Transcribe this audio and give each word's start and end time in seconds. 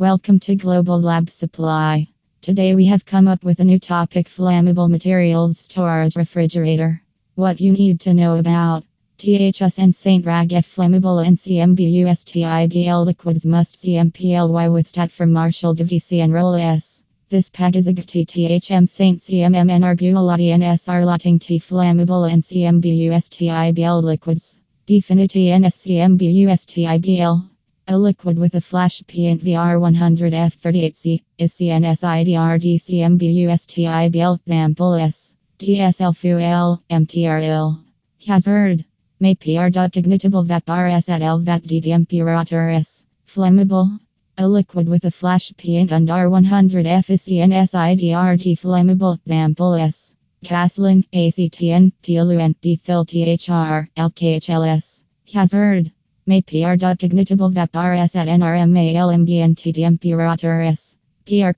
Welcome 0.00 0.38
to 0.40 0.54
Global 0.54 1.00
Lab 1.00 1.28
Supply. 1.28 2.06
Today 2.40 2.76
we 2.76 2.84
have 2.84 3.04
come 3.04 3.26
up 3.26 3.42
with 3.42 3.58
a 3.58 3.64
new 3.64 3.80
topic 3.80 4.28
flammable 4.28 4.88
materials 4.88 5.58
storage 5.58 6.14
refrigerator. 6.14 7.02
What 7.34 7.60
you 7.60 7.72
need 7.72 7.98
to 8.02 8.14
know 8.14 8.36
about 8.36 8.84
THS 9.18 9.80
and 9.80 9.92
Saint 9.92 10.24
Rag 10.24 10.52
F 10.52 10.68
flammable 10.68 11.26
NCMBUSTIBL 11.26 13.06
liquids 13.06 13.44
must 13.44 13.74
CMPLY 13.74 14.72
with 14.72 14.86
stat 14.86 15.10
from 15.10 15.32
Marshall 15.32 15.74
DVC 15.74 16.22
and 16.22 16.32
Roll 16.32 16.54
S. 16.54 17.02
This 17.28 17.50
pack 17.50 17.74
is 17.74 17.88
a 17.88 17.92
TTHM 17.92 18.88
Saint 18.88 19.18
Argulati 19.18 20.50
and 20.50 20.62
SR 20.62 21.04
Lotting 21.04 21.40
T 21.40 21.58
flammable 21.58 22.30
NCMBUSTIBL 22.30 24.04
liquids. 24.04 24.60
Definity 24.86 25.46
NSCMBUSTIBL. 25.46 27.48
A 27.90 27.96
liquid 27.96 28.38
with 28.38 28.54
a 28.54 28.60
flash 28.60 29.02
paint 29.06 29.42
VR100F38C 29.42 31.22
is 31.38 31.54
CNSIDRDCMBUSTIBL 31.54 34.40
sample 34.46 34.92
S. 34.92 35.34
DSL 35.58 36.14
fuel 36.14 36.82
MTRL. 36.90 37.80
Hazard. 38.26 38.84
May 39.20 39.34
PR 39.36 39.70
ignitable 39.70 40.44
vapor 40.44 40.88
S 40.88 41.08
at 41.08 41.22
L 41.22 41.38
vat 41.38 41.62
S. 41.62 43.04
Flammable. 43.26 43.98
A 44.36 44.46
liquid 44.46 44.86
with 44.86 45.06
a 45.06 45.10
flash 45.10 45.50
paint 45.56 45.90
and 45.90 46.10
R100F 46.10 47.08
is 47.08 47.22
CNSIDRD 47.22 48.60
flammable 48.60 49.18
sample 49.26 49.72
S. 49.72 50.14
Caslin, 50.44 51.06
ACTN, 51.14 51.92
TLUN, 52.02 52.54
Dethil 52.60 53.06
THR, 53.06 53.88
LKHLS. 53.96 55.04
Hazard. 55.32 55.90
May 56.28 56.42
PR 56.42 56.76
ignitable 56.76 57.50
vapor 57.54 57.94
S 57.94 58.14
at 58.14 58.28
NRMALMB 58.28 59.30
and 59.40 59.56
TDMPurator 59.56 60.66
S. 60.66 60.94
PR 61.24 61.52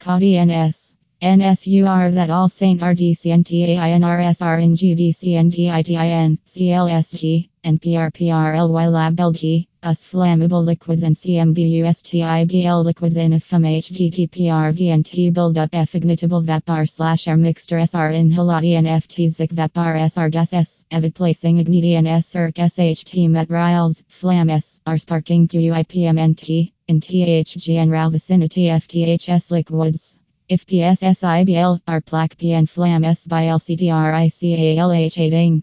NS. 0.44 0.94
NSUR 1.20 2.14
that 2.14 2.30
all 2.30 2.48
Saint 2.48 2.80
RDC 2.80 3.34
and 3.34 3.44
TAINRSR 3.44 4.62
and 4.62 4.78
GDC 4.78 5.34
and 5.34 5.50
DITIN, 5.50 6.38
CLSG, 6.46 7.48
and 7.64 7.82
PRPRLY 7.82 8.92
Lab 8.92 9.16
LG, 9.16 9.66
US 9.82 10.04
flammable 10.04 10.62
liquids 10.62 11.02
and 11.04 11.16
CMBUSTIBL 11.16 12.84
liquids 12.84 13.16
in 13.16 13.32
FM 13.32 13.64
HDTPRV 13.78 14.88
and 14.88 15.06
T 15.06 15.30
buildup 15.30 15.70
F 15.72 15.92
ignitable 15.92 16.44
vapor 16.44 16.84
slash 16.84 17.26
air 17.26 17.38
mixture 17.38 17.78
SR 17.78 18.12
inhalati 18.12 18.72
and 18.72 18.86
FT 18.86 19.50
vapor 19.50 19.96
SR 19.96 20.28
gas 20.28 20.52
S, 20.52 20.84
evid 20.92 21.14
placing 21.14 21.64
igniti 21.64 21.92
and 21.92 22.06
SR 22.06 22.52
SHT 22.52 23.30
materials, 23.30 24.04
flam 24.06 24.50
S, 24.50 24.80
R 24.86 24.98
sparking 24.98 25.48
QUIPMNT, 25.48 26.72
in 26.86 27.00
THG 27.00 27.76
and 27.76 27.90
RAL 27.90 28.10
vicinity 28.10 28.64
FTHS 28.64 29.50
liquids. 29.50 30.18
If 30.50 30.66
PSSIBL 30.66 31.80
are 31.86 32.00
plaque 32.00 32.36
P 32.36 32.54
and 32.54 32.68
flam 32.68 33.04
S 33.04 33.24
by 33.24 33.44
LCDRICALH 33.44 34.96
8 34.96 35.14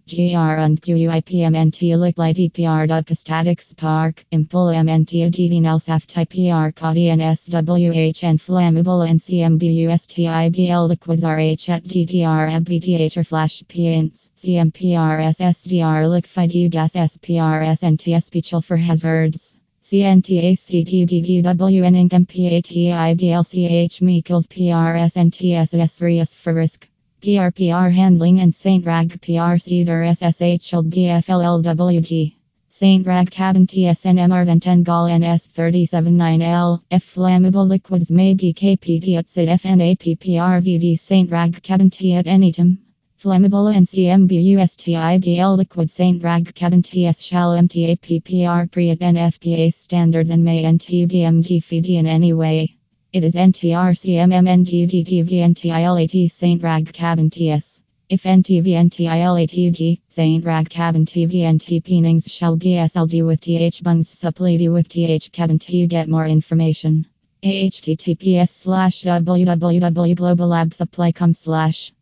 GR 0.08 0.38
and 0.38 0.82
QUIPMNT 0.82 1.98
liquid 1.98 2.38
DPR 2.38 2.88
duck 2.88 3.10
static 3.10 3.62
spark 3.62 4.26
impul 4.32 4.74
MNT 4.74 5.26
ADD 5.26 5.52
NELSAF 5.62 6.06
type 6.06 6.30
PR 6.30 6.72
and 7.12 7.22
SWH 7.22 8.24
and 8.24 8.40
flammable 8.40 9.04
NCMBUSTIBL 9.06 10.88
liquids 10.88 11.26
RH 11.26 11.70
at 11.70 11.84
DDR 11.84 13.18
or 13.18 13.24
flash 13.26 13.64
paints 13.68 14.30
CMPRS 14.38 15.42
SDR 15.42 16.10
liquid 16.10 16.72
gas 16.72 16.94
SPRS 16.94 17.84
and 17.84 17.98
TSP 17.98 18.42
chill 18.42 18.62
for 18.62 18.78
hazards. 18.78 19.58
CNTACDDWN 19.88 21.46
MPATIBLCH 22.12 24.02
Meekles 24.02 24.48
PRS 24.50 25.16
and 25.16 25.32
TSS3S 25.32 26.36
for 26.36 26.54
risk. 26.54 26.90
PRPR 27.22 27.94
handling 27.94 28.42
and 28.42 28.54
Saint 28.54 28.86
Rag 28.86 29.22
PR 29.22 29.58
Cedar. 29.58 30.14
Saint 32.70 33.08
Rag 33.08 33.32
Cabin 33.32 33.66
TSNMR 33.66 34.46
Venten 34.46 34.84
Gal 34.84 35.06
NS379L. 35.06 36.82
F 36.92 37.06
flammable 37.06 37.66
liquids 37.66 38.12
may 38.12 38.34
be 38.34 38.54
KPD 38.54 39.18
at 39.18 39.30
SID 39.30 39.48
FNAPPRVD 39.48 41.00
Saint 41.00 41.32
Rag 41.32 41.64
Cabin 41.64 41.90
T 41.90 42.14
at 42.14 42.28
any 42.28 42.52
time. 42.52 42.80
Flammable 43.20 43.74
NCMBUSTIBL 43.74 45.58
liquid 45.58 45.90
Saint 45.90 46.22
Rag 46.22 46.54
Cabin 46.54 46.84
TS 46.84 47.20
shall 47.20 47.54
MTAPPR 47.54 48.72
pre 48.72 48.92
at 48.92 49.00
NFPA 49.00 49.74
standards 49.74 50.30
and 50.30 50.44
may 50.44 50.62
NTBMD 50.62 51.64
feed 51.64 51.88
in 51.88 52.06
any 52.06 52.34
way. 52.34 52.76
It 53.12 53.24
is 53.24 53.34
NTRCMMNGDDVNTILAT 53.34 56.30
Saint 56.30 56.62
Rag 56.62 56.94
Cabin 56.94 57.32
TS. 57.32 57.82
If 58.08 58.22
NTVNTILATG, 58.22 60.02
Saint 60.10 60.46
Rag 60.46 60.70
Cabin 60.70 61.06
TVNT 61.06 61.84
shall 62.30 62.56
be 62.56 62.70
SLD 62.70 63.26
with 63.26 63.42
TH 63.42 63.82
bungs 63.82 64.10
with 64.72 64.90
TH 64.90 65.32
Cabin 65.32 65.58
T 65.58 65.88
get 65.88 66.08
more 66.08 66.28
information. 66.28 67.08
https 67.44 68.50
slash 68.50 69.02
www.globallabsupply.com 69.02 71.34
slash 71.34 71.94